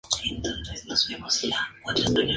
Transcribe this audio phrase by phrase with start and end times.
[0.27, 1.53] En mandarín se utiliza el
[1.93, 2.29] carácter 分.